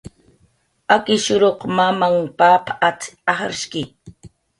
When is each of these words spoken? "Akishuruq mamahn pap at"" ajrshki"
"Akishuruq 0.95 1.59
mamahn 1.75 2.19
pap 2.37 2.65
at"" 2.87 3.01
ajrshki" 3.33 3.83